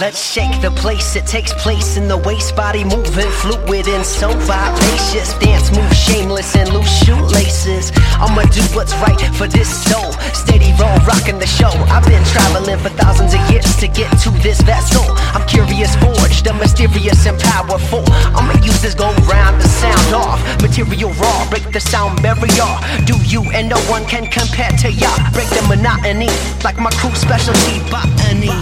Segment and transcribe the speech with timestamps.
[0.00, 1.14] Let's shake the place.
[1.14, 5.36] It takes place in the waist, body moving fluid and so vivacious.
[5.36, 7.92] Dance move shameless and loose shoelaces.
[8.16, 10.10] I'ma do what's right for this soul.
[10.32, 11.68] Steady roll, rocking the show.
[11.92, 15.04] I've been traveling for thousands of years to get to this vessel.
[15.36, 18.00] I'm curious, forged, the mysterious and powerful.
[18.32, 20.40] I'ma use this go round the sound off.
[20.62, 22.72] Material raw, break the sound barrier.
[23.04, 25.12] Do you and no one can compare to ya.
[25.36, 26.32] Break the monotony,
[26.64, 28.59] like my crew specialty botany.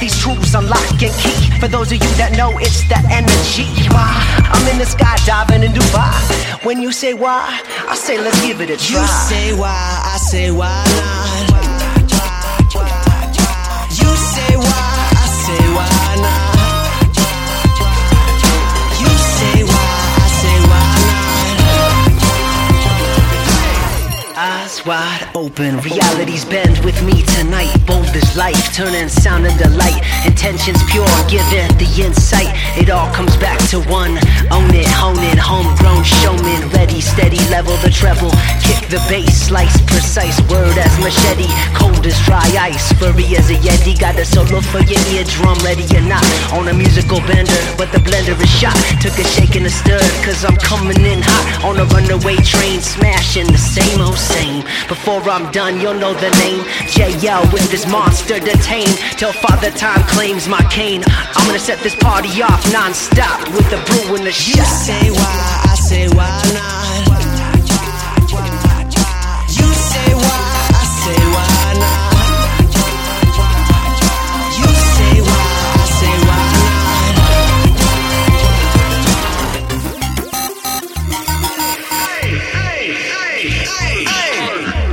[0.00, 1.50] These truths unlock and key.
[1.58, 3.66] For those of you that know, it's the energy.
[3.90, 4.10] Why?
[4.52, 6.64] I'm in the sky diving in Dubai.
[6.64, 9.00] When you say why, I say let's give it a try.
[9.00, 11.47] You say why, I say why not.
[24.88, 27.68] Wide open, realities bend with me tonight.
[27.86, 30.00] Bold as life, turning sound into light.
[30.24, 32.48] Intentions pure, give it the insight.
[32.80, 34.16] It all comes back to one.
[34.48, 36.70] Own it, hone it, homegrown showman.
[36.72, 38.32] Ready, steady, level the treble.
[38.64, 40.40] Kick the bass, slice precise.
[40.48, 41.52] Word as machete,
[42.28, 42.92] dry ice.
[43.00, 45.56] Furry as a yeti, got a solo for your eardrum.
[45.64, 48.76] Ready or not, on a musical bender, but the blender is shot.
[49.00, 51.64] Took a shake and a stir, cause I'm coming in hot.
[51.64, 54.62] On a runaway train, smashing the same old same.
[54.92, 56.62] Before I'm done, you'll know the name.
[56.92, 58.96] JL with this monster detained.
[59.18, 61.02] Till father time claims my cane.
[61.34, 64.56] I'm gonna set this party off non-stop with the brew and the shot.
[64.58, 66.87] You say why, I say why not.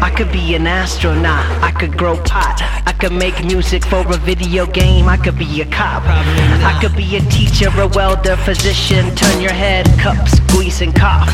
[0.00, 4.16] I could be an astronaut, I could grow pot, I could make music for a
[4.16, 9.14] video game, I could be a cop, I could be a teacher, a welder, physician,
[9.14, 11.28] turn your head, cup, squeeze and cough.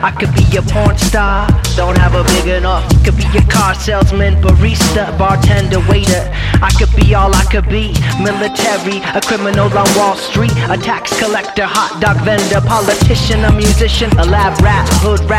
[0.00, 2.86] I could be a porn star, don't have a big enough.
[3.04, 6.22] Could be a car salesman, barista, bartender, waiter.
[6.62, 11.14] I could be all I could be, military, a criminal on Wall Street, a tax
[11.18, 15.37] collector, hot dog vendor, politician, a musician, a lab rat, hood rat,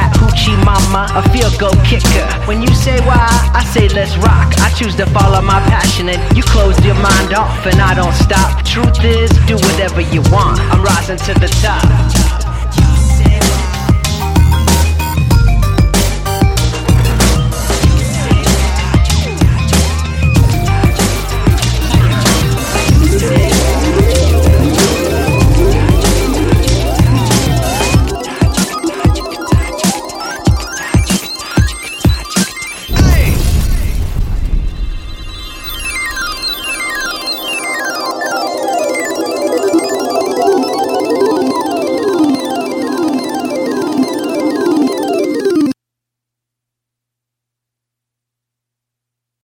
[0.89, 2.25] mama, a field goal kicker.
[2.45, 4.53] When you say why, I say let's rock.
[4.59, 8.13] I choose to follow my passion and you close your mind off and I don't
[8.13, 8.63] stop.
[8.65, 10.59] Truth is, do whatever you want.
[10.71, 12.38] I'm rising to the top.